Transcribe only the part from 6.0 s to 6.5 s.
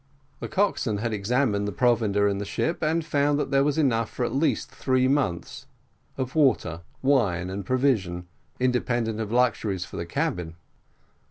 of